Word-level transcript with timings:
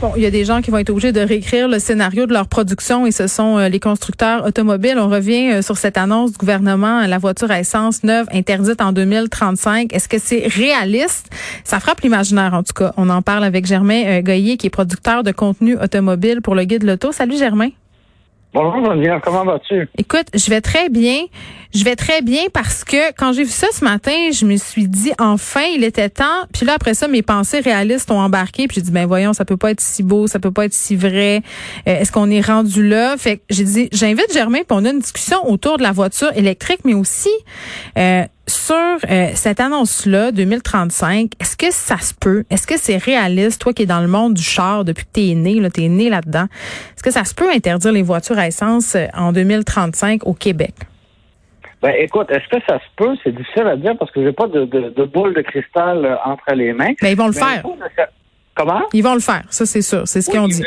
Bon, 0.00 0.12
il 0.16 0.22
y 0.22 0.26
a 0.26 0.30
des 0.30 0.44
gens 0.44 0.62
qui 0.62 0.70
vont 0.70 0.78
être 0.78 0.90
obligés 0.90 1.10
de 1.10 1.20
réécrire 1.20 1.66
le 1.66 1.80
scénario 1.80 2.26
de 2.26 2.32
leur 2.32 2.46
production 2.46 3.04
et 3.04 3.10
ce 3.10 3.26
sont 3.26 3.58
euh, 3.58 3.68
les 3.68 3.80
constructeurs 3.80 4.46
automobiles. 4.46 4.96
On 4.96 5.08
revient 5.08 5.50
euh, 5.50 5.62
sur 5.62 5.76
cette 5.76 5.98
annonce 5.98 6.30
du 6.30 6.38
gouvernement, 6.38 7.04
la 7.04 7.18
voiture 7.18 7.50
à 7.50 7.58
essence 7.58 8.04
neuve 8.04 8.28
interdite 8.32 8.80
en 8.80 8.92
2035. 8.92 9.92
Est-ce 9.92 10.08
que 10.08 10.18
c'est 10.20 10.46
réaliste? 10.46 11.28
Ça 11.64 11.80
frappe 11.80 12.02
l'imaginaire 12.02 12.54
en 12.54 12.62
tout 12.62 12.74
cas. 12.74 12.92
On 12.96 13.10
en 13.10 13.22
parle 13.22 13.42
avec 13.42 13.66
Germain 13.66 14.22
euh, 14.22 14.56
qui 14.56 14.66
est 14.66 14.70
producteur 14.70 15.24
de 15.24 15.32
contenu 15.32 15.76
automobile 15.76 16.42
pour 16.42 16.54
le 16.54 16.62
guide 16.62 16.84
Loto. 16.84 17.10
Salut 17.10 17.36
Germain. 17.36 17.70
Bonjour 18.54 18.82
Geneviève, 18.82 19.20
comment 19.22 19.44
vas-tu? 19.44 19.88
Écoute, 19.98 20.26
je 20.32 20.48
vais 20.48 20.62
très 20.62 20.88
bien. 20.88 21.26
Je 21.74 21.84
vais 21.84 21.96
très 21.96 22.22
bien 22.22 22.44
parce 22.54 22.82
que 22.82 23.12
quand 23.12 23.34
j'ai 23.34 23.44
vu 23.44 23.50
ça 23.50 23.66
ce 23.72 23.84
matin, 23.84 24.30
je 24.32 24.46
me 24.46 24.56
suis 24.56 24.88
dit 24.88 25.12
enfin 25.18 25.64
il 25.74 25.84
était 25.84 26.08
temps. 26.08 26.46
Puis 26.54 26.64
là 26.64 26.72
après 26.74 26.94
ça, 26.94 27.08
mes 27.08 27.20
pensées 27.20 27.60
réalistes 27.60 28.10
ont 28.10 28.18
embarqué. 28.18 28.66
Puis 28.66 28.76
j'ai 28.76 28.80
dit 28.80 28.90
ben 28.90 29.06
voyons, 29.06 29.34
ça 29.34 29.44
peut 29.44 29.58
pas 29.58 29.72
être 29.72 29.82
si 29.82 30.02
beau, 30.02 30.26
ça 30.26 30.38
peut 30.38 30.50
pas 30.50 30.64
être 30.64 30.72
si 30.72 30.96
vrai. 30.96 31.42
Euh, 31.86 32.00
est-ce 32.00 32.10
qu'on 32.10 32.30
est 32.30 32.40
rendu 32.40 32.88
là? 32.88 33.18
Fait 33.18 33.36
que 33.36 33.42
j'ai 33.50 33.64
dit 33.64 33.88
j'invite 33.92 34.32
Germain 34.32 34.60
pour 34.66 34.78
on 34.78 34.84
a 34.86 34.90
une 34.90 35.00
discussion 35.00 35.46
autour 35.46 35.76
de 35.76 35.82
la 35.82 35.92
voiture 35.92 36.30
électrique, 36.34 36.80
mais 36.84 36.94
aussi 36.94 37.28
euh, 37.98 38.24
sur 38.48 38.74
euh, 38.74 39.30
cette 39.34 39.60
annonce-là, 39.60 40.32
2035, 40.32 41.32
est-ce 41.40 41.56
que 41.56 41.70
ça 41.70 41.98
se 41.98 42.14
peut? 42.14 42.44
Est-ce 42.50 42.66
que 42.66 42.76
c'est 42.76 42.96
réaliste, 42.96 43.60
toi 43.60 43.72
qui 43.72 43.82
es 43.82 43.86
dans 43.86 44.00
le 44.00 44.08
monde 44.08 44.34
du 44.34 44.42
char 44.42 44.84
depuis 44.84 45.04
que 45.04 45.12
t'es 45.12 45.34
né, 45.34 45.54
là, 45.54 45.70
t'es 45.70 45.88
né 45.88 46.10
là-dedans, 46.10 46.46
est-ce 46.94 47.02
que 47.02 47.10
ça 47.10 47.24
se 47.24 47.34
peut 47.34 47.50
interdire 47.54 47.92
les 47.92 48.02
voitures 48.02 48.38
à 48.38 48.46
essence 48.46 48.94
euh, 48.94 49.06
en 49.14 49.32
2035 49.32 50.26
au 50.26 50.34
Québec? 50.34 50.74
Ben, 51.80 51.94
écoute, 51.98 52.28
est-ce 52.30 52.48
que 52.48 52.62
ça 52.68 52.78
se 52.78 52.84
peut? 52.96 53.14
C'est 53.22 53.34
difficile 53.34 53.66
à 53.66 53.76
dire 53.76 53.96
parce 53.98 54.10
que 54.10 54.22
j'ai 54.22 54.32
pas 54.32 54.48
de, 54.48 54.64
de, 54.64 55.04
boule 55.04 55.34
de 55.34 55.42
cristal 55.42 56.04
euh, 56.04 56.16
entre 56.24 56.52
les 56.54 56.72
mains. 56.72 56.86
Mais 56.86 56.96
ben, 57.02 57.08
ils 57.10 57.16
vont 57.16 57.28
le 57.28 57.32
faire. 57.32 57.62
Comment? 58.56 58.82
Ils 58.92 59.04
vont 59.04 59.14
le 59.14 59.20
faire, 59.20 59.44
ça 59.50 59.66
c'est 59.66 59.82
sûr. 59.82 60.02
C'est 60.06 60.20
ce 60.20 60.30
qu'ils 60.30 60.40
ont 60.40 60.48
dit. 60.48 60.64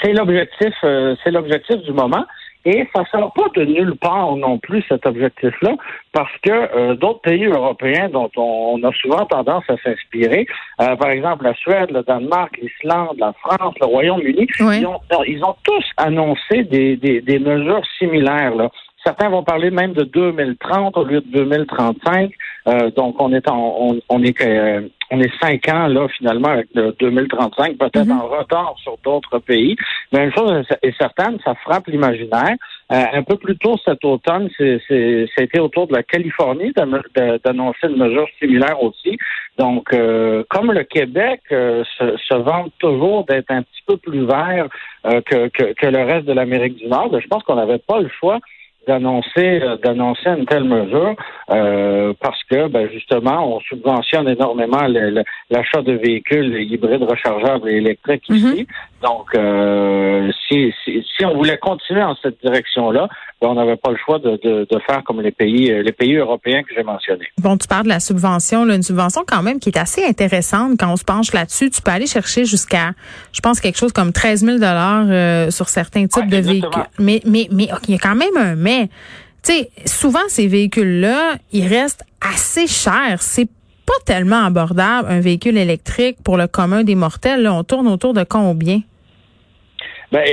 C'est 0.00 0.12
l'objectif, 0.12 0.72
c'est 0.82 1.30
l'objectif 1.32 1.76
du 1.78 1.92
moment. 1.92 2.24
Et 2.64 2.86
ça 2.94 3.00
ne 3.00 3.06
sort 3.06 3.32
pas 3.32 3.48
de 3.54 3.64
nulle 3.64 3.96
part 3.96 4.36
non 4.36 4.58
plus 4.58 4.84
cet 4.88 5.06
objectif-là, 5.06 5.76
parce 6.12 6.32
que 6.42 6.50
euh, 6.50 6.94
d'autres 6.94 7.22
pays 7.22 7.46
européens 7.46 8.08
dont 8.10 8.30
on, 8.36 8.82
a 8.82 8.92
souvent 8.92 9.24
tendance 9.26 9.64
à 9.68 9.76
s'inspirer, 9.78 10.46
euh, 10.80 10.94
par 10.96 11.10
exemple 11.10 11.44
la 11.44 11.54
Suède, 11.54 11.90
le 11.90 12.02
Danemark, 12.02 12.58
l'Islande, 12.60 13.16
la 13.18 13.32
France, 13.32 13.74
le 13.80 13.86
Royaume-Uni, 13.86 14.46
ils, 14.58 14.86
ont, 14.86 15.00
ils, 15.26 15.42
ont, 15.44 15.56
tous 15.62 15.84
annoncé 15.96 16.64
des, 16.64 16.96
des, 16.96 17.20
des 17.20 17.38
mesures 17.38 17.82
similaires. 17.98 18.54
Là. 18.54 18.70
Certains 19.04 19.30
vont 19.30 19.42
parler 19.42 19.70
même 19.70 19.94
de 19.94 20.04
2030 20.04 20.96
au 20.98 21.04
lieu 21.04 21.22
de 21.22 21.28
2035. 21.32 22.32
Euh, 22.68 22.90
donc 22.90 23.16
on 23.18 23.32
est 23.32 23.48
en, 23.48 23.96
on, 24.08 24.22
est 24.22 24.40
euh, 24.42 24.86
on 25.10 25.20
est 25.20 25.32
cinq 25.40 25.68
ans 25.70 25.86
là 25.86 26.06
finalement 26.08 26.48
avec 26.48 26.66
le 26.74 26.94
2035, 27.00 27.78
peut-être 27.78 28.04
mhm. 28.04 28.20
en 28.20 28.26
retard 28.26 28.74
sur 28.82 28.98
d'autres 29.02 29.38
pays. 29.38 29.74
Mais 30.12 30.24
une 30.24 30.34
chose 30.34 30.66
est 30.82 30.96
certaine, 30.98 31.38
ça 31.42 31.54
frappe 31.54 31.86
l'imaginaire. 31.86 32.56
Euh, 32.92 33.04
un 33.14 33.22
peu 33.22 33.36
plus 33.36 33.56
tôt 33.56 33.76
cet 33.84 34.04
automne, 34.04 34.50
c'était 34.58 35.60
autour 35.60 35.86
de 35.86 35.94
la 35.94 36.02
Californie 36.02 36.72
d'annoncer 36.74 37.86
une 37.86 37.96
mesure 37.96 38.26
similaire 38.38 38.82
aussi. 38.82 39.16
Donc, 39.56 39.94
comme 40.48 40.72
le 40.72 40.82
Québec 40.84 41.40
se, 41.50 42.16
se 42.16 42.34
vante 42.34 42.72
toujours 42.78 43.24
d'être 43.26 43.50
un 43.50 43.62
petit 43.62 43.82
peu 43.86 43.96
plus 43.96 44.26
vert 44.26 44.66
que, 45.04 45.48
que, 45.48 45.72
que, 45.74 45.86
le 45.86 46.02
reste 46.02 46.26
de 46.26 46.32
l'Amérique 46.32 46.76
du 46.76 46.88
Nord, 46.88 47.10
ben, 47.10 47.20
je 47.20 47.28
pense 47.28 47.44
qu'on 47.44 47.54
n'avait 47.54 47.78
pas 47.78 48.00
le 48.00 48.08
choix 48.08 48.40
d'annoncer 48.90 49.48
euh, 49.62 49.76
d'annoncer 49.76 50.30
une 50.38 50.46
telle 50.46 50.64
mesure 50.64 51.14
euh, 51.50 52.12
parce 52.20 52.42
que 52.50 52.68
ben, 52.68 52.88
justement 52.90 53.56
on 53.56 53.60
subventionne 53.60 54.28
énormément 54.28 54.84
l'achat 55.50 55.82
de 55.82 55.92
véhicules 55.92 56.52
hybrides 56.72 57.04
rechargeables 57.04 57.68
et 57.70 57.76
électriques 57.76 58.28
mhm. 58.28 58.36
ici. 58.36 58.66
Donc 59.02 59.26
euh, 59.34 60.09
si, 60.48 60.72
si, 60.84 61.04
si 61.16 61.24
on 61.24 61.34
voulait 61.36 61.58
continuer 61.58 62.02
en 62.02 62.16
cette 62.22 62.40
direction-là, 62.42 63.08
ben, 63.40 63.48
on 63.48 63.54
n'avait 63.54 63.76
pas 63.76 63.90
le 63.90 63.96
choix 63.96 64.18
de, 64.18 64.38
de, 64.42 64.66
de, 64.70 64.78
faire 64.86 65.02
comme 65.04 65.20
les 65.20 65.30
pays 65.30 65.72
les 65.82 65.92
pays 65.92 66.16
européens 66.16 66.62
que 66.62 66.74
j'ai 66.74 66.82
mentionnés. 66.82 67.26
Bon, 67.38 67.56
tu 67.56 67.66
parles 67.66 67.84
de 67.84 67.88
la 67.88 68.00
subvention, 68.00 68.64
là, 68.64 68.74
une 68.74 68.82
subvention 68.82 69.22
quand 69.26 69.42
même 69.42 69.60
qui 69.60 69.70
est 69.70 69.78
assez 69.78 70.04
intéressante 70.04 70.78
quand 70.78 70.92
on 70.92 70.96
se 70.96 71.04
penche 71.04 71.32
là-dessus. 71.32 71.70
Tu 71.70 71.80
peux 71.82 71.90
aller 71.90 72.06
chercher 72.06 72.44
jusqu'à, 72.44 72.92
je 73.32 73.40
pense 73.40 73.60
quelque 73.60 73.78
chose 73.78 73.92
comme 73.92 74.12
13 74.12 74.44
000 74.44 74.58
dollars 74.58 75.52
sur 75.52 75.68
certains 75.68 76.06
types 76.06 76.28
de 76.28 76.38
véhicules. 76.38 76.70
Mais 76.98 77.20
mais 77.24 77.48
mais 77.50 77.68
il 77.88 77.94
y 77.94 77.96
a 77.96 77.98
quand 77.98 78.16
même 78.16 78.36
un 78.36 78.56
mais 78.56 78.88
tu 79.42 79.52
sais, 79.52 79.70
souvent 79.86 80.20
ces 80.28 80.46
véhicules-là, 80.46 81.36
ils 81.52 81.66
restent 81.66 82.04
assez 82.20 82.66
chers. 82.66 83.22
C'est 83.22 83.48
pas 83.86 84.04
tellement 84.04 84.44
abordable 84.44 85.08
un 85.10 85.20
véhicule 85.20 85.56
électrique 85.56 86.18
pour 86.22 86.36
le 86.36 86.46
commun 86.46 86.84
des 86.84 86.94
mortels. 86.94 87.42
Là, 87.42 87.54
on 87.54 87.64
tourne 87.64 87.88
autour 87.88 88.14
de 88.14 88.24
combien? 88.24 88.82
Ben, 90.12 90.24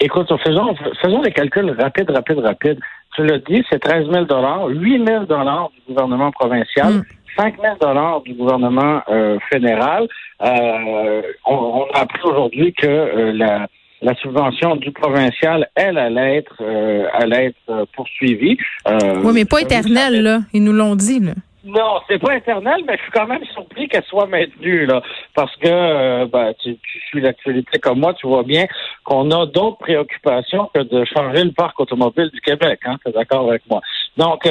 écoute, 0.00 0.28
faisons, 0.44 0.74
faisons 1.02 1.20
des 1.20 1.32
calculs 1.32 1.70
rapides, 1.78 2.10
rapides, 2.10 2.38
rapides. 2.38 2.80
Tu 3.14 3.24
l'as 3.24 3.38
dit, 3.38 3.62
c'est 3.70 3.80
13 3.80 4.06
000 4.10 4.26
8 4.68 5.06
000 5.06 5.24
du 5.24 5.82
gouvernement 5.88 6.30
provincial. 6.30 7.02
5 7.36 7.58
mm. 7.58 7.62
000 7.80 8.22
du 8.24 8.34
gouvernement 8.34 9.02
euh, 9.08 9.38
fédéral. 9.50 10.08
Euh, 10.42 11.22
on, 11.44 11.84
a 11.92 12.00
appris 12.00 12.20
aujourd'hui 12.24 12.72
que 12.72 12.86
euh, 12.86 13.32
la, 13.32 13.66
la 14.02 14.14
subvention 14.16 14.76
du 14.76 14.90
provincial, 14.92 15.68
elle, 15.74 15.98
allait 15.98 16.36
être, 16.38 16.54
euh, 16.60 17.06
allait 17.12 17.46
être 17.46 17.56
euh, 17.68 17.84
poursuivie. 17.94 18.56
Euh, 18.88 19.20
oui, 19.22 19.32
mais 19.34 19.44
pas 19.44 19.60
éternelle, 19.60 20.22
là. 20.22 20.38
Ils 20.52 20.64
nous 20.64 20.72
l'ont 20.72 20.96
dit, 20.96 21.20
là. 21.20 21.32
Non, 21.64 22.00
c'est 22.08 22.18
pas 22.18 22.36
éternel, 22.36 22.82
mais 22.86 22.96
je 22.96 23.02
suis 23.02 23.12
quand 23.12 23.26
même 23.26 23.44
surpris 23.52 23.88
qu'elle 23.88 24.04
soit 24.04 24.26
maintenue, 24.26 24.86
là. 24.86 25.02
Parce 25.34 25.54
que 25.56 25.68
euh, 25.68 26.26
ben, 26.26 26.54
tu, 26.62 26.76
tu 26.76 27.00
suis 27.08 27.20
l'actualité 27.20 27.78
comme 27.78 28.00
moi, 28.00 28.14
tu 28.14 28.26
vois 28.26 28.42
bien 28.42 28.66
qu'on 29.04 29.30
a 29.30 29.46
d'autres 29.46 29.78
préoccupations 29.78 30.70
que 30.74 30.80
de 30.80 31.04
changer 31.04 31.44
le 31.44 31.52
parc 31.52 31.78
automobile 31.78 32.30
du 32.32 32.40
Québec, 32.40 32.80
hein, 32.84 32.96
tu 33.04 33.10
es 33.10 33.12
d'accord 33.12 33.48
avec 33.48 33.62
moi? 33.68 33.80
Donc, 34.16 34.48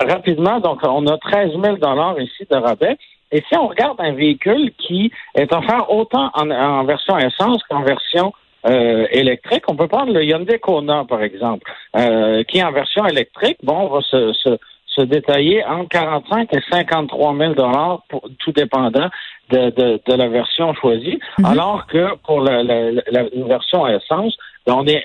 rapidement, 0.00 0.60
donc 0.60 0.80
on 0.82 1.06
a 1.06 1.16
13 1.18 1.52
000 1.52 1.76
ici 2.18 2.46
de 2.50 2.56
rabais. 2.56 2.96
Et 3.30 3.42
si 3.48 3.56
on 3.56 3.68
regarde 3.68 3.98
un 4.00 4.12
véhicule 4.12 4.72
qui 4.78 5.10
est 5.34 5.52
offert 5.52 5.90
autant 5.90 6.30
en, 6.34 6.50
en 6.50 6.84
version 6.84 7.18
essence 7.18 7.62
qu'en 7.68 7.82
version 7.82 8.32
euh, 8.64 9.08
électrique. 9.10 9.64
On 9.66 9.74
peut 9.74 9.88
prendre 9.88 10.12
le 10.12 10.22
Hyundai 10.22 10.60
Kona, 10.60 11.04
par 11.04 11.20
exemple, 11.20 11.68
euh, 11.96 12.44
qui 12.44 12.62
en 12.62 12.70
version 12.70 13.04
électrique, 13.06 13.56
bon, 13.64 13.88
va 13.88 14.00
se, 14.02 14.32
se, 14.34 14.56
se 14.94 15.02
détailler 15.02 15.64
entre 15.64 15.88
45 15.88 16.48
et 16.52 16.58
53 16.70 17.36
000 17.36 17.54
dollars, 17.54 18.02
tout 18.38 18.52
dépendant 18.52 19.08
de, 19.50 19.70
de, 19.70 20.00
de, 20.06 20.14
la 20.14 20.28
version 20.28 20.74
choisie, 20.74 21.18
mhm. 21.38 21.44
alors 21.44 21.86
que 21.86 22.16
pour 22.24 22.40
la, 22.40 22.62
la, 22.62 22.90
la, 22.90 23.24
version 23.46 23.84
à 23.84 23.92
essence, 23.94 24.36
ben, 24.66 24.74
on 24.74 24.86
est 24.86 25.04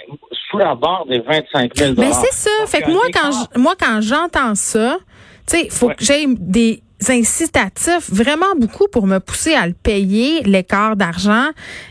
sous 0.49 0.57
la 0.57 0.75
barre 0.75 1.05
des 1.07 1.19
25 1.19 1.75
000 1.75 1.93
Mais 1.97 2.11
c'est 2.11 2.33
ça. 2.33 2.49
fait 2.67 2.81
que 2.81 2.91
moi, 2.91 3.03
quand 3.13 3.57
moi, 3.57 3.73
quand 3.79 3.99
j'entends 4.01 4.55
ça, 4.55 4.97
tu 5.47 5.57
sais, 5.57 5.65
il 5.65 5.71
faut 5.71 5.89
que 5.89 6.03
j'aie 6.03 6.25
des 6.27 6.81
incitatifs 7.09 8.09
vraiment 8.11 8.55
beaucoup 8.59 8.87
pour 8.91 9.07
me 9.07 9.19
pousser 9.19 9.53
à 9.53 9.67
le 9.67 9.73
payer 9.73 10.41
l'écart 10.43 10.95
d'argent 10.95 11.49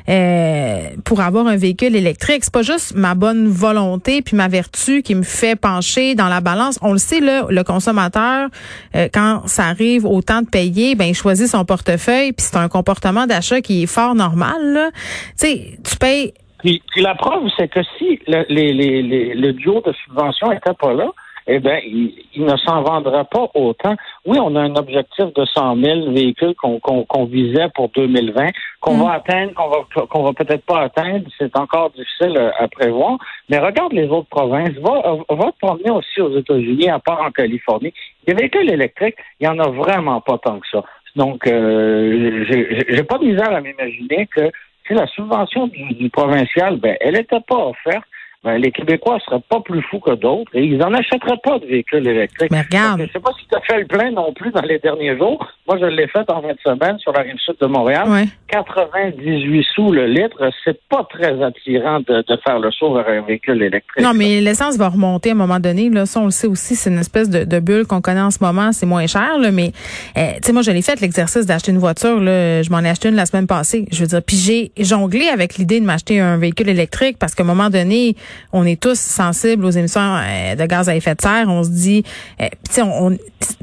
euh, 0.09 0.89
pour 1.05 1.21
avoir 1.21 1.47
un 1.47 1.57
véhicule 1.57 1.95
électrique. 1.95 2.45
C'est 2.45 2.53
pas 2.53 2.63
juste 2.63 2.95
ma 2.95 3.15
bonne 3.15 3.49
volonté 3.49 4.23
puis 4.23 4.37
ma 4.37 4.49
vertu 4.49 5.03
qui 5.03 5.15
me 5.15 5.23
fait 5.23 5.57
pencher 5.57 6.15
dans 6.15 6.29
la 6.29 6.41
balance. 6.41 6.79
On 6.83 6.93
le 6.93 6.99
sait 6.99 7.21
là, 7.21 7.47
le 7.49 7.63
consommateur 7.63 8.49
euh, 8.95 9.09
quand 9.13 9.47
ça 9.47 9.65
arrive 9.67 10.05
au 10.05 10.23
temps 10.23 10.43
de 10.43 10.49
payer, 10.49 10.95
ben 10.95 11.07
il 11.07 11.15
choisit 11.15 11.47
son 11.47 11.65
portefeuille 11.65 12.33
puis 12.33 12.45
c'est 12.45 12.57
un 12.57 12.69
comportement 12.69 13.27
d'achat 13.27 13.61
qui 13.61 13.85
est 13.85 13.87
fort 13.87 14.15
normal. 14.15 14.91
Tu 15.39 15.47
sais, 15.47 15.79
tu 15.85 15.97
payes. 15.97 16.35
Puis, 16.59 16.83
la 16.97 17.15
preuve 17.15 17.45
c'est 17.57 17.69
que 17.69 17.81
si 17.97 18.19
le, 18.27 18.45
les, 18.49 18.73
les, 18.73 19.35
le 19.35 19.53
duo 19.53 19.83
de 19.87 19.93
subvention 20.05 20.51
était 20.51 20.75
pas 20.75 20.93
là, 20.95 21.13
eh 21.47 21.61
bien, 21.61 21.79
il, 21.85 22.45
ne 22.45 22.57
s'en 22.57 22.83
vendra 22.83 23.25
pas 23.25 23.49
autant. 23.55 23.95
Oui, 24.25 24.39
on 24.41 24.57
a 24.57 24.61
un 24.61 24.75
objectif 24.75 25.33
de 25.35 25.45
100 25.45 25.77
000 25.77 26.13
véhicules 26.13 26.55
qu'on 26.57 27.25
visait 27.25 27.69
pour 27.75 27.89
2020, 27.91 28.51
qu'on 28.81 28.99
va 28.99 29.05
mm. 29.05 29.17
atteindre, 29.17 29.55
qu'on 29.55 29.69
va 29.69 30.07
qu'on 30.07 30.23
va 30.25 30.33
peut-être 30.33 30.65
pas 30.65 30.83
atteindre. 30.83 31.27
C'est 31.39 31.57
encore 31.57 31.91
difficile 31.91 32.37
à 32.59 32.67
prévoir. 32.69 33.19
Mais 33.49 33.59
regarde 33.59 33.93
les 33.93 34.09
autres 34.09 34.29
provinces. 34.29 34.75
Va, 34.81 35.17
va 35.29 35.53
te 35.53 35.59
promener 35.61 35.91
aussi 35.91 36.21
aux 36.21 36.37
États-Unis, 36.37 36.89
à 36.89 36.99
part 36.99 37.23
en 37.23 37.31
Californie. 37.31 37.93
Les 38.27 38.35
véhicules 38.35 38.71
électriques, 38.71 39.17
il 39.41 39.47
y 39.47 39.49
en 39.49 39.59
a 39.59 39.69
vraiment 39.69 40.21
pas 40.21 40.39
tant 40.39 40.59
que 40.59 40.67
ça. 40.69 40.83
Donc, 41.15 41.47
euh, 41.47 42.45
j'ai 42.89 43.03
pas 43.05 43.19
de 43.19 43.25
misère 43.25 43.53
à 43.53 43.61
m'imaginer 43.61 44.27
que 44.27 44.51
si 44.87 44.95
la 44.95 45.07
subvention 45.07 45.67
du, 45.69 46.11
provincial, 46.11 46.77
ben, 46.77 46.97
elle 47.01 47.15
n'était 47.15 47.41
pas 47.41 47.69
offerte 47.69 48.05
ben, 48.45 48.59
les 48.59 48.71
Québécois 48.71 49.17
ne 49.17 49.21
seraient 49.21 49.43
pas 49.49 49.61
plus 49.61 49.83
fous 49.83 49.99
que 49.99 50.15
d'autres 50.15 50.55
et 50.55 50.65
ils 50.65 50.79
n'en 50.79 50.93
achèteraient 50.95 51.41
pas 51.43 51.59
de 51.59 51.67
véhicules 51.67 52.07
électriques. 52.07 52.51
Mais 52.51 52.63
regarde. 52.63 53.01
je 53.01 53.05
ne 53.05 53.09
sais 53.09 53.21
pas 53.21 53.33
si 53.39 53.47
tu 53.49 53.57
as 53.57 53.61
fait 53.63 53.81
le 53.81 53.87
plein 53.87 54.11
non 54.13 54.33
plus 54.33 54.53
dans 54.53 54.63
les 54.63 54.79
derniers 54.79 55.17
jours. 55.19 55.47
Moi, 55.67 55.79
je 55.81 55.87
l'ai 55.87 56.07
fait 56.07 56.31
en 56.31 56.43
fin 56.43 56.53
de 56.53 56.59
semaine 56.65 56.99
sur 56.99 57.13
la 57.13 57.23
rive 57.23 57.39
sud 57.39 57.57
de 57.61 57.67
Montréal. 57.67 58.07
98 58.49 59.67
sous 59.75 59.91
le 59.91 60.07
litre, 60.07 60.51
c'est 60.65 60.81
pas 60.89 61.05
très 61.11 61.43
attirant 61.43 62.01
de, 62.01 62.25
faire 62.45 62.61
le 62.61 62.71
saut 62.71 62.95
vers 62.95 63.09
un 63.09 63.23
véhicule 63.23 63.63
électrique. 63.63 64.05
Non, 64.05 64.13
mais 64.15 64.41
l'essence 64.41 64.77
va 64.77 64.89
remonter 64.89 65.31
à 65.31 65.33
un 65.33 65.37
moment 65.37 65.59
donné. 65.59 65.91
Là, 65.91 66.07
ça, 66.07 66.21
on 66.21 66.27
le 66.27 66.31
sait 66.31 66.47
aussi, 66.47 66.77
c'est 66.77 66.91
une 66.91 66.99
espèce 66.99 67.29
de, 67.29 67.59
bulle 67.59 67.87
qu'on 67.87 68.01
connaît 68.01 68.21
en 68.21 68.31
ce 68.31 68.39
moment. 68.41 68.71
C'est 68.73 68.87
moins 68.87 69.07
cher, 69.07 69.39
là, 69.39 69.51
mais 69.51 69.73
euh, 70.17 70.35
tu 70.37 70.47
sais, 70.47 70.53
moi, 70.53 70.63
je 70.63 70.71
l'ai 70.71 70.83
fait 70.83 71.01
l'exercice 71.01 71.47
d'acheter 71.47 71.73
une 71.73 71.79
voiture. 71.79 72.21
Là, 72.21 72.63
je 72.63 72.71
m'en 72.71 72.81
ai 72.81 72.89
acheté 72.89 73.09
une 73.09 73.17
la 73.17 73.27
semaine 73.27 73.47
passée. 73.47 73.87
Je 73.91 74.01
veux 74.03 74.07
dire, 74.07 74.23
puis 74.23 74.37
j'ai 74.37 74.71
jonglé 74.79 75.29
avec 75.29 75.57
l'idée 75.57 75.81
de 75.81 75.85
m'acheter 75.85 76.21
un 76.21 76.37
véhicule 76.37 76.69
électrique 76.69 77.19
parce 77.19 77.35
qu'à 77.35 77.43
un 77.43 77.47
moment 77.47 77.71
donné, 77.71 78.15
on 78.53 78.65
est 78.65 78.81
tous 78.81 78.99
sensibles 78.99 79.65
aux 79.65 79.71
émissions 79.71 80.01
euh, 80.01 80.55
de 80.55 80.67
gaz 80.67 80.89
à 80.89 80.97
effet 80.97 81.15
de 81.15 81.21
serre. 81.21 81.47
On 81.49 81.63
se 81.65 81.71
dit, 81.71 82.05
euh, 82.41 82.47
tu 82.69 82.83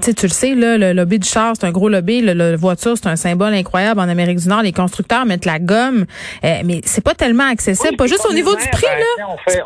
sais, 0.02 0.14
tu 0.14 0.26
le 0.26 0.32
sais, 0.32 0.56
là, 0.56 0.78
le 0.78 0.94
lobby 0.94 1.20
du 1.20 1.28
char, 1.28 1.54
c'est 1.60 1.66
un 1.66 1.72
gros 1.72 1.90
lobby. 1.90 2.22
Le, 2.22 2.56
voiture, 2.56 2.96
c'est 2.96 3.08
un 3.08 3.16
symbole 3.16 3.54
incroyable 3.54 4.00
en 4.00 4.10
Amérique 4.10 4.40
du 4.40 4.48
Nord. 4.48 4.62
Les 4.62 4.72
constructeurs 4.72 5.26
mettent 5.26 5.46
la 5.46 5.60
gomme, 5.60 6.06
euh, 6.44 6.62
mais 6.66 6.82
c'est 6.86 7.04
pas 7.04 7.16
tellement 7.16 7.50
accessible. 7.50 7.96
pas 7.98 8.08
juste 8.08 8.26
au 8.30 8.34
niveau 8.34 8.56
du 8.56 8.68
prix, 8.70 8.88
ben, 8.88 9.00
là. 9.00 9.28
On 9.30 9.50
fait, 9.50 9.62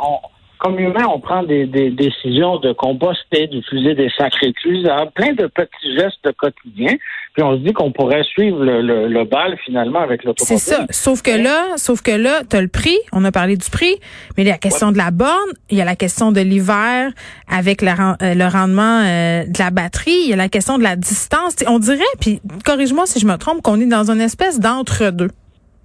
comme 0.60 0.80
humain, 0.80 1.06
on 1.08 1.20
prend 1.20 1.44
des, 1.44 1.66
décisions 1.66 2.58
de 2.58 2.74
composter, 2.74 3.48
d'utiliser 3.48 3.96
des 3.96 4.10
sacrés 4.18 4.48
récluses, 4.48 4.90
plein 5.16 5.34
de 5.34 5.48
petits 5.48 5.96
gestes 5.98 6.32
quotidiens. 6.38 6.96
Puis 7.34 7.44
on 7.44 7.54
se 7.54 7.60
dit 7.60 7.74
qu'on 7.74 7.92
pourrait 7.92 8.24
suivre 8.24 8.64
le, 8.64 9.24
bal 9.26 9.58
finalement 9.66 10.00
avec 10.00 10.24
l'automobile. 10.24 10.58
C'est 10.60 10.74
ça. 10.74 10.86
Sauf 10.90 11.22
que 11.22 11.32
là, 11.32 11.78
sauf 11.78 12.02
que 12.02 12.12
là, 12.12 12.42
tu 12.50 12.56
as 12.56 12.62
le 12.62 12.68
prix. 12.68 12.98
On 13.12 13.24
a 13.26 13.32
parlé 13.32 13.58
du 13.58 13.70
prix, 13.70 13.96
mais 14.36 14.44
il 14.44 14.48
y 14.48 14.50
a 14.50 14.54
la 14.54 14.60
question 14.60 14.92
de 14.92 14.98
la 14.98 15.12
borne, 15.12 15.52
il 15.70 15.78
y 15.78 15.82
a 15.82 15.86
la 15.86 15.96
question 15.96 16.32
de 16.32 16.42
l'hiver 16.42 17.12
avec 17.48 17.82
le, 17.82 17.90
euh, 17.90 18.50
rendement 18.50 19.02
euh, 19.04 19.44
de 19.46 19.60
la 19.60 19.72
batterie, 19.72 20.20
il 20.24 20.30
y 20.30 20.34
a 20.34 20.38
la 20.38 20.50
question 20.50 20.78
de 20.78 20.84
la 20.84 20.96
distance. 20.96 21.56
on 21.68 21.80
dirait, 21.80 22.04
puis 22.20 22.42
corrige-moi 22.66 23.06
si 23.06 23.20
je 23.20 23.26
me 23.26 23.36
trompe, 23.38 23.62
qu'on 23.62 23.80
est 23.80 23.86
dans 23.86 24.10
une 24.10 24.22
espèce 24.22 24.60
d'entre-deux 24.60 25.30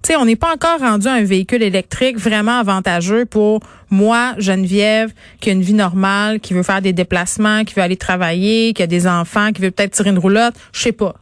sais, 0.07 0.15
on 0.15 0.25
n'est 0.25 0.35
pas 0.35 0.53
encore 0.53 0.79
rendu 0.79 1.07
à 1.07 1.13
un 1.13 1.23
véhicule 1.23 1.63
électrique 1.63 2.17
vraiment 2.17 2.59
avantageux 2.59 3.25
pour 3.25 3.61
moi, 3.89 4.33
Geneviève, 4.37 5.13
qui 5.39 5.49
a 5.49 5.53
une 5.53 5.61
vie 5.61 5.73
normale, 5.73 6.39
qui 6.39 6.53
veut 6.53 6.63
faire 6.63 6.81
des 6.81 6.93
déplacements, 6.93 7.63
qui 7.63 7.75
veut 7.75 7.81
aller 7.81 7.97
travailler, 7.97 8.73
qui 8.73 8.83
a 8.83 8.87
des 8.87 9.07
enfants, 9.07 9.51
qui 9.51 9.61
veut 9.61 9.71
peut-être 9.71 9.91
tirer 9.91 10.09
une 10.09 10.19
roulotte, 10.19 10.55
je 10.73 10.81
sais 10.81 10.91
pas. 10.91 11.15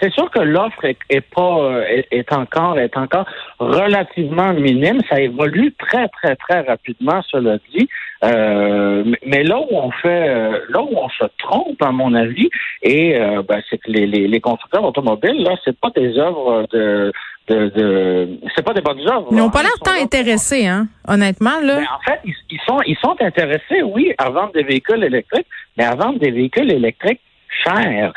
C'est 0.00 0.12
sûr 0.12 0.30
que 0.30 0.40
l'offre 0.40 0.84
est, 0.84 1.20
pas 1.20 1.58
euh, 1.58 2.02
est, 2.10 2.32
encore 2.32 2.78
est 2.78 2.96
encore 2.96 3.26
relativement 3.58 4.54
minime. 4.54 5.00
Ça 5.10 5.20
évolue 5.20 5.74
très 5.78 6.08
très 6.08 6.36
très 6.36 6.60
rapidement, 6.60 7.20
cela 7.30 7.58
dit. 7.74 7.88
Euh, 8.24 9.04
mais 9.26 9.42
là 9.42 9.58
où 9.58 9.68
on 9.70 9.90
fait, 9.90 10.28
euh, 10.28 10.58
là 10.70 10.82
où 10.82 10.90
on 10.96 11.08
se 11.10 11.24
trompe, 11.38 11.82
à 11.82 11.92
mon 11.92 12.14
avis, 12.14 12.48
et 12.82 13.18
ben, 13.46 13.62
c'est 13.68 13.78
que 13.78 13.90
les, 13.90 14.06
les, 14.06 14.40
constructeurs 14.40 14.84
automobiles 14.84 15.42
là, 15.42 15.54
c'est 15.64 15.78
pas 15.78 15.90
des 15.90 16.18
œuvres 16.18 16.66
de 16.72 17.12
de, 17.48 17.68
de 17.68 18.28
c'est 18.54 18.64
pas 18.64 18.72
des 18.72 18.80
bonnes 18.80 19.06
œuvres. 19.06 19.28
Ils 19.30 19.36
n'ont 19.36 19.50
pas 19.50 19.62
l'air 19.62 19.78
tant 19.84 20.00
intéressés, 20.00 20.66
hein, 20.66 20.86
honnêtement 21.06 21.60
là. 21.62 21.76
Ben, 21.76 21.86
en 21.94 22.00
fait, 22.10 22.20
ils, 22.24 22.34
ils, 22.50 22.60
sont 22.66 22.80
ils 22.86 22.96
sont 22.98 23.16
intéressés, 23.20 23.82
oui, 23.82 24.14
à 24.18 24.30
vendre 24.30 24.52
des 24.52 24.62
véhicules 24.62 25.02
électriques, 25.02 25.46
mais 25.76 25.84
à 25.84 25.94
vendre 25.94 26.18
des 26.18 26.30
véhicules 26.30 26.70
électriques 26.72 27.20
cher. 27.64 28.12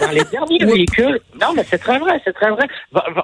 dans 0.00 0.10
les 0.10 0.24
derniers 0.24 0.64
véhicules, 0.64 1.20
non, 1.40 1.52
mais 1.54 1.64
c'est 1.64 1.78
très 1.78 1.98
vrai, 1.98 2.20
c'est 2.24 2.34
très 2.34 2.50
vrai. 2.50 2.66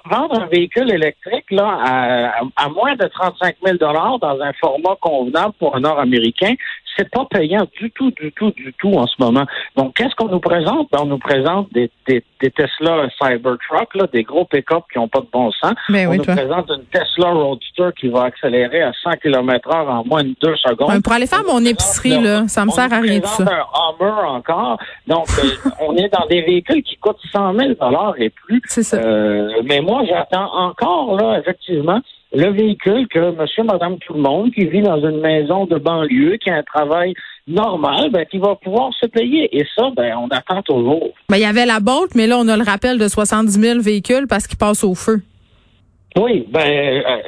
vendre 0.06 0.41
un 0.41 0.46
véhicule 0.46 0.91
électrique 0.93 1.50
là 1.50 1.79
à, 1.85 2.64
à 2.64 2.69
moins 2.69 2.94
de 2.96 3.06
35 3.06 3.56
000 3.64 3.76
dollars 3.79 4.19
dans 4.19 4.41
un 4.41 4.52
format 4.55 4.96
convenable 5.00 5.55
pour 5.58 5.76
un 5.76 5.81
Nord-Américain, 5.81 6.55
c'est 6.96 7.11
pas 7.11 7.26
payant 7.31 7.67
du 7.81 7.91
tout, 7.91 8.11
du 8.12 8.32
tout, 8.32 8.50
du 8.52 8.73
tout 8.79 8.93
en 8.93 9.06
ce 9.06 9.14
moment. 9.19 9.44
Donc, 9.76 9.94
qu'est-ce 9.94 10.14
qu'on 10.14 10.29
nous 10.29 10.41
présente? 10.41 10.88
Ben, 10.93 11.00
on 11.02 11.06
nous 11.06 11.19
présente 11.19 11.73
des, 11.73 11.91
des, 12.06 12.23
des 12.41 12.50
Tesla 12.50 13.08
Cybertruck, 13.20 13.94
là, 13.94 14.06
des 14.12 14.23
gros 14.23 14.44
pick-up 14.44 14.85
qui 14.93 14.99
n'ont 14.99 15.08
pas 15.08 15.20
de 15.20 15.29
bon 15.32 15.50
sens. 15.52 15.75
Ben 15.88 16.08
on 16.08 16.14
nous 16.14 16.25
présente 16.25 16.70
une 16.70 16.85
Tesla 16.87 17.31
Roadster 17.31 17.91
qui 17.99 18.08
va 18.08 18.25
accélérer 18.25 18.82
à 18.82 18.93
100 19.02 19.11
km 19.23 19.75
heure 19.75 19.88
en 19.88 20.05
moins 20.05 20.25
de 20.25 20.35
deux 20.43 20.56
secondes. 20.56 21.02
pour 21.02 21.12
aller 21.12 21.26
faire 21.26 21.44
mon 21.44 21.64
épicerie, 21.64 22.20
là, 22.20 22.46
ça 22.49 22.64
me 22.64 22.70
sert 22.70 22.93
à 22.93 23.00
rien 23.00 23.19
de 23.19 23.26
ça. 23.26 23.43
un 23.43 24.05
Hummer 24.05 24.29
encore. 24.29 24.79
Donc, 25.06 25.26
euh, 25.38 25.70
on 25.81 25.97
est 25.97 26.08
dans 26.08 26.26
des 26.26 26.43
véhicules 26.43 26.82
qui 26.82 26.97
coûtent 26.97 27.20
100 27.32 27.55
000 27.55 27.70
et 28.19 28.31
plus. 28.31 28.62
C'est 28.67 28.82
ça. 28.82 28.97
Euh, 28.97 29.62
mais 29.64 29.81
moi, 29.81 30.02
j'attends 30.08 30.52
encore, 30.55 31.17
là, 31.17 31.38
effectivement, 31.38 32.00
le 32.34 32.50
véhicule 32.50 33.06
que 33.08 33.31
monsieur, 33.31 33.62
madame, 33.62 33.98
tout 33.98 34.14
le 34.14 34.20
monde, 34.20 34.52
qui 34.52 34.66
vit 34.66 34.82
dans 34.82 34.98
une 34.98 35.20
maison 35.20 35.66
de 35.66 35.78
banlieue, 35.78 36.36
qui 36.36 36.50
a 36.50 36.56
un 36.56 36.62
travail 36.62 37.14
normal, 37.46 38.10
ben, 38.10 38.25
qui 38.26 38.38
va 38.38 38.56
pouvoir 38.56 38.92
se 39.00 39.06
payer. 39.06 39.56
Et 39.56 39.64
ça, 39.76 39.90
ben, 39.96 40.16
on 40.19 40.28
attend 40.28 40.62
toujours. 40.62 41.10
Ben, 41.28 41.36
il 41.36 41.42
y 41.42 41.46
avait 41.46 41.66
la 41.66 41.81
Bolt, 41.81 42.14
mais 42.14 42.26
là, 42.26 42.38
on 42.38 42.48
a 42.48 42.56
le 42.56 42.64
rappel 42.64 42.98
de 42.98 43.08
70 43.08 43.52
000 43.52 43.81
véhicules 43.81 44.26
parce 44.28 44.46
qu'ils 44.46 44.58
passent 44.58 44.84
au 44.84 44.94
feu. 44.94 45.22
Oui, 46.16 46.46
ben, 46.48 46.60
euh, 46.60 47.20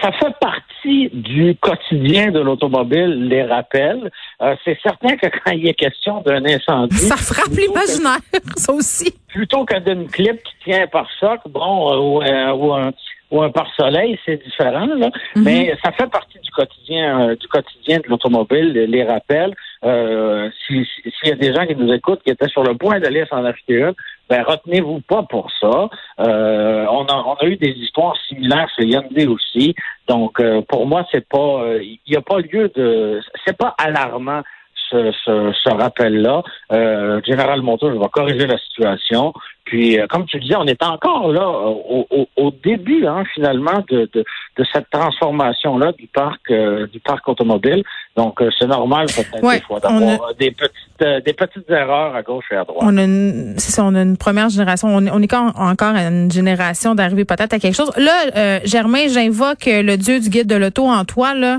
ça 0.00 0.12
fait 0.12 0.34
partie 0.40 1.10
du 1.12 1.56
quotidien 1.60 2.30
de 2.30 2.40
l'automobile, 2.40 3.28
les 3.28 3.42
rappels. 3.42 4.10
Euh, 4.42 4.54
c'est 4.64 4.78
certain 4.82 5.16
que 5.16 5.26
quand 5.26 5.50
il 5.52 5.66
est 5.68 5.74
question 5.74 6.20
d'un 6.22 6.44
incendie... 6.44 6.96
Ça 6.96 7.16
frappe 7.16 7.48
l'imaginaire, 7.48 8.20
ça 8.56 8.72
aussi. 8.72 9.12
Plutôt 9.28 9.64
que 9.64 9.78
d'une 9.80 10.08
clip 10.08 10.42
qui 10.42 10.70
tient 10.70 10.86
par 10.86 11.08
choc, 11.18 11.40
bon, 11.48 12.22
euh, 12.22 12.52
ou, 12.52 12.72
un, 12.72 12.92
ou 13.30 13.42
un 13.42 13.50
pare-soleil, 13.50 14.18
c'est 14.24 14.42
différent, 14.42 14.86
là. 14.86 15.10
Mhm. 15.36 15.44
Mais 15.44 15.76
ça 15.84 15.92
fait 15.92 16.10
partie 16.10 16.38
du 16.38 16.50
quotidien, 16.50 17.28
euh, 17.28 17.36
du 17.36 17.46
quotidien 17.48 17.98
de 17.98 18.08
l'automobile, 18.08 18.72
les 18.72 19.04
rappels. 19.04 19.54
Euh, 19.84 20.50
S'il 20.66 20.86
y 21.24 21.30
a 21.30 21.36
des 21.36 21.52
gens 21.52 21.66
qui 21.66 21.76
nous 21.76 21.92
écoutent, 21.92 22.22
qui 22.22 22.30
étaient 22.30 22.48
sur 22.48 22.62
le 22.62 22.74
point 22.74 23.00
d'aller 23.00 23.24
s'en 23.26 23.44
acheter 23.44 23.74
une, 23.74 23.94
ben 24.28 24.42
retenez-vous 24.42 25.00
pas 25.00 25.22
pour 25.22 25.50
ça. 25.60 25.88
Euh, 26.20 26.86
on, 26.90 27.04
a, 27.04 27.14
on 27.26 27.34
a 27.34 27.44
eu 27.46 27.56
des 27.56 27.70
histoires 27.70 28.16
similaires 28.28 28.68
chez 28.76 28.86
Hyundai 28.86 29.26
aussi. 29.26 29.74
Donc, 30.08 30.40
euh, 30.40 30.62
pour 30.62 30.86
moi, 30.86 31.06
c'est 31.12 31.26
pas, 31.28 31.62
il 31.80 31.98
n'y 32.08 32.16
a 32.16 32.22
pas 32.22 32.38
lieu 32.38 32.70
de, 32.74 33.20
c'est 33.46 33.56
pas 33.56 33.74
alarmant 33.78 34.42
ce, 34.90 35.12
ce, 35.24 35.52
ce 35.64 35.70
rappel-là. 35.70 36.42
Euh, 36.72 37.20
General 37.26 37.60
Motors 37.62 37.98
va 37.98 38.08
corriger 38.08 38.46
la 38.46 38.58
situation. 38.58 39.32
Puis, 39.64 40.00
euh, 40.00 40.06
comme 40.08 40.24
tu 40.24 40.40
disais, 40.40 40.56
on 40.56 40.64
est 40.64 40.82
encore 40.82 41.30
là 41.30 41.46
au, 41.46 42.06
au, 42.10 42.28
au 42.36 42.50
début, 42.64 43.06
hein, 43.06 43.24
finalement, 43.34 43.84
de, 43.90 44.08
de, 44.14 44.24
de 44.56 44.64
cette 44.72 44.88
transformation-là 44.90 45.92
du 45.92 46.06
parc 46.06 46.40
euh, 46.50 46.86
du 46.86 47.00
parc 47.00 47.28
automobile. 47.28 47.84
Donc, 48.16 48.40
euh, 48.40 48.48
c'est 48.58 48.66
normal 48.66 49.06
peut-être 49.06 49.46
des 49.46 49.60
fois 49.60 49.78
d'avoir 49.80 50.34
des 50.34 50.52
petites 50.52 51.24
des 51.24 51.32
petites 51.32 51.70
erreurs 51.70 52.16
à 52.16 52.22
gauche 52.22 52.46
et 52.50 52.56
à 52.56 52.64
droite. 52.64 52.82
On 52.82 52.96
a 52.96 53.04
une, 53.04 53.54
c'est 53.58 53.70
ça, 53.70 53.84
on 53.84 53.94
a 53.94 54.02
une 54.02 54.16
première 54.16 54.48
génération. 54.48 54.88
On 54.88 55.04
est, 55.06 55.10
on 55.12 55.20
est 55.20 55.34
encore 55.34 55.94
à 55.94 56.08
une 56.08 56.30
génération 56.30 56.94
d'arriver 56.94 57.24
peut-être 57.24 57.52
à 57.52 57.58
quelque 57.58 57.76
chose. 57.76 57.92
Là, 57.96 58.60
Germain, 58.64 59.06
j'invoque 59.08 59.66
le 59.66 59.96
dieu 59.96 60.18
du 60.18 60.28
guide 60.30 60.48
de 60.48 60.56
l'auto 60.56 60.86
en 60.86 61.04
toi. 61.04 61.34
Là, 61.34 61.58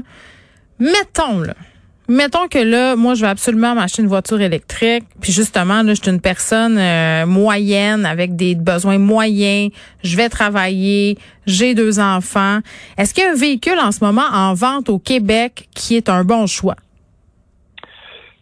mettons 0.80 1.40
là 1.40 1.54
mettons 2.10 2.48
que 2.48 2.60
là, 2.60 2.96
moi, 2.96 3.14
je 3.14 3.22
vais 3.22 3.30
absolument 3.30 3.76
m'acheter 3.76 4.02
une 4.02 4.08
voiture 4.08 4.42
électrique. 4.42 5.04
Puis 5.22 5.32
justement, 5.32 5.84
là, 5.84 5.94
je 5.94 6.02
suis 6.02 6.12
une 6.12 6.20
personne 6.20 6.78
euh, 6.78 7.26
moyenne 7.26 8.06
avec 8.06 8.36
des 8.36 8.56
besoins 8.56 8.98
moyens. 8.98 9.72
Je 10.04 10.18
vais 10.18 10.28
travailler. 10.28 11.18
J'ai 11.46 11.76
deux 11.76 12.00
enfants. 12.00 12.60
Est-ce 12.98 13.13
qu'il 13.13 13.24
y 13.24 13.28
a 13.28 13.32
un 13.32 13.36
véhicule 13.36 13.80
en 13.80 13.92
ce 13.92 14.04
moment 14.04 14.28
en 14.34 14.54
vente 14.54 14.89
au 14.89 15.00
Québec 15.00 15.70
qui 15.75 15.96
est 15.96 16.10
un 16.10 16.24
bon 16.24 16.48
choix? 16.48 16.75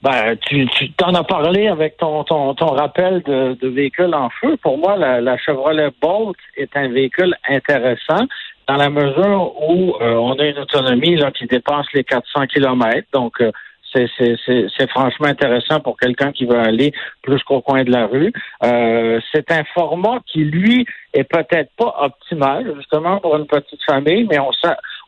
Ben, 0.04 0.38
tu, 0.48 0.68
t'en 0.96 1.14
as 1.16 1.24
parlé 1.24 1.68
avec 1.68 1.98
ton, 1.98 2.24
ton, 2.24 2.54
ton 2.54 2.68
rappel 2.68 3.24
de, 3.24 3.58
de 3.60 3.68
véhicule 3.68 4.14
en 4.14 4.30
feu. 4.42 4.56
Pour 4.62 4.78
moi, 4.78 4.96
la, 4.96 5.20
la 5.22 5.38
Chevrolet 5.38 5.90
Bolt 6.02 6.38
est 6.56 6.76
un 6.78 6.88
véhicule 6.90 7.36
intéressant 7.50 8.26
dans 8.68 8.76
la 8.76 8.90
mesure 8.90 9.54
où 9.70 9.96
euh, 10.02 10.14
on 10.16 10.34
a 10.34 10.46
une 10.46 10.60
autonomie 10.60 11.16
là, 11.16 11.32
qui 11.32 11.46
dépasse 11.46 11.86
les 11.94 12.04
400 12.04 12.48
km. 12.48 13.08
Donc, 13.14 13.42
euh, 13.42 13.52
c'est 13.94 14.90
franchement 14.90 15.28
intéressant 15.28 15.80
pour 15.80 15.98
quelqu'un 15.98 16.32
qui 16.32 16.46
veut 16.46 16.60
aller 16.60 16.92
plus 17.24 17.42
qu'au 17.44 17.62
coin 17.62 17.84
de 17.84 17.92
la 17.92 18.06
rue. 18.06 18.32
Euh, 18.64 19.20
c'est 19.34 19.50
un 19.52 19.64
format 19.74 20.20
qui, 20.28 20.44
lui, 20.44 20.86
est 21.14 21.24
peut-être 21.24 21.72
pas 21.78 21.96
optimal, 22.02 22.76
justement, 22.76 23.20
pour 23.20 23.36
une 23.38 23.48
petite 23.48 23.82
famille, 23.90 24.28
mais 24.30 24.38
on, 24.40 24.52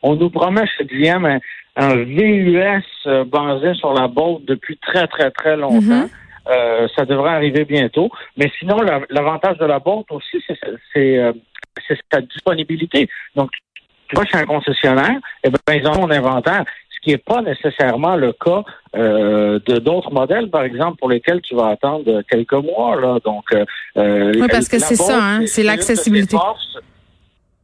on 0.02 0.16
nous 0.16 0.30
promet 0.30 0.66
chez 0.66 0.86
GM 0.86 1.24
un, 1.24 1.38
un 1.76 1.96
VUS 1.96 3.26
basé 3.26 3.74
sur 3.74 3.92
la 3.92 4.08
boîte 4.08 4.44
depuis 4.46 4.76
très, 4.78 5.06
très, 5.06 5.30
très 5.30 5.56
longtemps. 5.56 6.08
Mm-hmm. 6.48 6.88
ça 6.96 7.04
devrait 7.04 7.34
arriver 7.34 7.64
bientôt. 7.64 8.10
Mais 8.36 8.50
sinon, 8.58 8.78
l'avantage 9.10 9.58
de 9.58 9.66
la 9.66 9.78
boîte 9.78 10.10
aussi, 10.10 10.42
c'est 10.92 11.32
c'est 11.86 11.98
sa 12.12 12.20
disponibilité. 12.20 13.08
Donc, 13.34 13.50
tu 14.08 14.16
vois, 14.16 14.24
chez 14.24 14.38
un 14.38 14.46
concessionnaire, 14.46 15.18
eh 15.44 15.50
ben, 15.50 15.74
ils 15.74 15.86
ont 15.86 16.06
un 16.06 16.10
inventaire, 16.10 16.64
ce 16.90 17.00
qui 17.00 17.10
n'est 17.10 17.18
pas 17.18 17.42
nécessairement 17.42 18.16
le 18.16 18.32
cas 18.32 18.62
euh, 18.96 19.60
de 19.66 19.78
d'autres 19.78 20.12
modèles, 20.12 20.50
par 20.50 20.64
exemple, 20.64 20.98
pour 20.98 21.08
lesquels 21.08 21.40
tu 21.42 21.54
vas 21.54 21.68
attendre 21.68 22.22
quelques 22.28 22.52
mois. 22.52 23.00
Là. 23.00 23.18
Donc, 23.24 23.44
euh, 23.54 24.32
oui, 24.34 24.48
parce 24.50 24.68
que 24.68 24.78
c'est 24.78 24.96
ça, 24.96 25.18
hein, 25.18 25.46
c'est 25.46 25.62
l'accessibilité. 25.62 26.36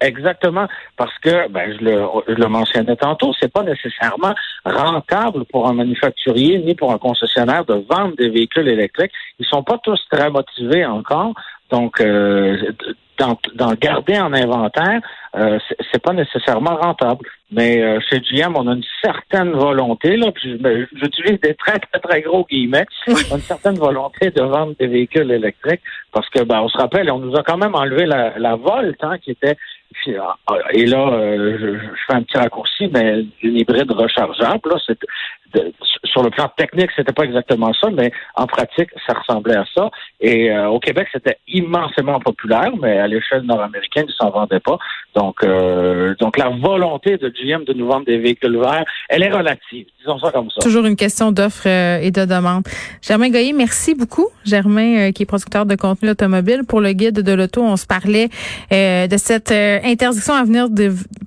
Exactement, 0.00 0.68
parce 0.98 1.16
que 1.20 1.48
ben, 1.48 1.74
je, 1.74 1.82
le, 1.82 2.04
je 2.28 2.34
le 2.34 2.48
mentionnais 2.48 2.96
tantôt, 2.96 3.32
c'est 3.40 3.50
pas 3.50 3.62
nécessairement 3.62 4.34
rentable 4.66 5.46
pour 5.46 5.66
un 5.66 5.72
manufacturier 5.72 6.58
ni 6.58 6.74
pour 6.74 6.92
un 6.92 6.98
concessionnaire 6.98 7.64
de 7.64 7.82
vendre 7.88 8.14
des 8.16 8.28
véhicules 8.28 8.68
électriques. 8.68 9.12
Ils 9.38 9.46
sont 9.46 9.62
pas 9.62 9.78
tous 9.82 9.98
très 10.10 10.28
motivés 10.30 10.84
encore. 10.84 11.32
Donc, 11.70 11.98
euh, 12.02 12.72
d'en 13.18 13.72
garder 13.74 14.18
en 14.18 14.32
inventaire, 14.32 15.00
euh, 15.36 15.58
c'est 15.92 16.02
pas 16.02 16.12
nécessairement 16.12 16.76
rentable. 16.76 17.26
Mais 17.50 17.80
euh, 17.82 18.00
chez 18.08 18.20
GM, 18.20 18.54
on 18.56 18.66
a 18.66 18.74
une 18.74 18.84
certaine 19.02 19.52
volonté, 19.52 20.16
là, 20.16 20.32
puis 20.32 20.58
j'utilise 20.92 21.40
des 21.40 21.54
très, 21.54 21.78
très, 21.78 22.00
très 22.00 22.22
gros 22.22 22.44
guillemets, 22.50 22.86
une 23.06 23.40
certaine 23.40 23.76
volonté 23.76 24.30
de 24.30 24.42
vendre 24.42 24.74
des 24.78 24.86
véhicules 24.86 25.30
électriques, 25.30 25.82
parce 26.12 26.28
que 26.30 26.42
ben, 26.42 26.60
on 26.62 26.68
se 26.68 26.78
rappelle, 26.78 27.10
on 27.10 27.18
nous 27.18 27.36
a 27.36 27.42
quand 27.42 27.58
même 27.58 27.74
enlevé 27.74 28.06
la, 28.06 28.38
la 28.38 28.56
Volt, 28.56 28.96
hein, 29.02 29.18
qui 29.18 29.30
était 29.30 29.56
et 30.72 30.86
là, 30.86 31.08
euh, 31.12 31.58
je, 31.58 31.96
fais 32.06 32.14
un 32.14 32.22
petit 32.22 32.36
raccourci, 32.36 32.88
mais 32.92 33.24
une 33.42 33.56
hybride 33.56 33.90
rechargeable, 33.90 34.70
là, 34.70 34.76
c'est 34.86 34.98
sur 36.04 36.22
le 36.22 36.30
plan 36.30 36.48
technique, 36.56 36.90
c'était 36.94 37.12
pas 37.12 37.24
exactement 37.24 37.72
ça, 37.72 37.88
mais 37.90 38.12
en 38.34 38.46
pratique, 38.46 38.90
ça 39.06 39.14
ressemblait 39.14 39.56
à 39.56 39.64
ça. 39.74 39.90
Et 40.20 40.50
euh, 40.50 40.68
au 40.68 40.78
Québec, 40.80 41.08
c'était 41.12 41.38
immensément 41.48 42.20
populaire, 42.20 42.72
mais 42.80 42.98
à 43.06 43.08
l'échelle 43.08 43.42
nord-américaine, 43.42 44.06
ils 44.08 44.14
s'en 44.14 44.30
vendaient 44.30 44.60
pas. 44.60 44.78
Donc, 45.14 45.36
euh, 45.42 46.14
donc 46.20 46.36
la 46.36 46.50
volonté 46.50 47.16
de 47.16 47.28
GM 47.28 47.64
de 47.64 47.72
nous 47.72 47.86
vendre 47.86 48.04
des 48.04 48.18
véhicules 48.18 48.58
verts, 48.58 48.84
elle 49.08 49.22
est 49.22 49.30
relative. 49.30 49.86
Disons 49.98 50.18
ça 50.18 50.30
comme 50.30 50.50
ça. 50.50 50.60
Toujours 50.60 50.84
une 50.84 50.96
question 50.96 51.32
d'offre 51.32 51.66
et 51.66 52.10
de 52.10 52.24
demande. 52.24 52.64
Germain 53.02 53.30
Goyer, 53.30 53.52
merci 53.52 53.94
beaucoup. 53.94 54.28
Germain, 54.44 55.10
qui 55.12 55.22
est 55.22 55.26
producteur 55.26 55.66
de 55.66 55.74
contenu 55.74 56.10
automobile 56.10 56.62
pour 56.68 56.80
le 56.80 56.92
guide 56.92 57.20
de 57.20 57.32
l'auto, 57.32 57.62
on 57.62 57.76
se 57.76 57.86
parlait 57.86 58.28
de 58.70 59.16
cette 59.16 59.50
interdiction 59.50 60.34
à 60.34 60.44
venir 60.44 60.68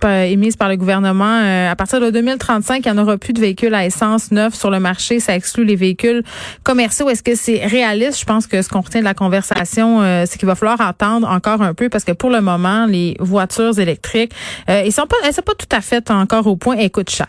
émise 0.07 0.55
par 0.55 0.69
le 0.69 0.75
gouvernement. 0.75 1.41
Euh, 1.43 1.71
à 1.71 1.75
partir 1.75 1.99
de 1.99 2.09
2035, 2.09 2.85
il 2.85 2.91
n'y 2.91 2.99
en 2.99 3.01
aura 3.01 3.17
plus 3.17 3.33
de 3.33 3.39
véhicules 3.39 3.73
à 3.73 3.85
essence 3.85 4.31
neufs 4.31 4.53
sur 4.53 4.69
le 4.69 4.79
marché. 4.79 5.19
Ça 5.19 5.35
exclut 5.35 5.65
les 5.65 5.75
véhicules 5.75 6.23
commerciaux. 6.63 7.09
Est-ce 7.09 7.23
que 7.23 7.35
c'est 7.35 7.65
réaliste? 7.65 8.19
Je 8.19 8.25
pense 8.25 8.47
que 8.47 8.61
ce 8.61 8.69
qu'on 8.69 8.81
retient 8.81 9.01
de 9.01 9.05
la 9.05 9.13
conversation, 9.13 10.01
euh, 10.01 10.23
c'est 10.25 10.37
qu'il 10.37 10.47
va 10.47 10.55
falloir 10.55 10.81
attendre 10.81 11.27
encore 11.29 11.61
un 11.61 11.68
peu 11.73 11.89
parce 11.89 12.03
que 12.03 12.11
pour 12.11 12.29
le 12.29 12.41
moment, 12.41 12.85
les 12.85 13.15
voitures 13.19 13.77
électriques, 13.79 14.33
euh, 14.69 14.83
ils 14.85 14.91
sont 14.91 15.07
pas, 15.07 15.17
elles 15.25 15.33
sont 15.33 15.41
pas 15.41 15.55
tout 15.55 15.73
à 15.75 15.81
fait 15.81 16.09
encore 16.11 16.47
au 16.47 16.55
point 16.55 16.77
et 16.77 16.89
coûtent 16.89 17.09
cher. 17.09 17.27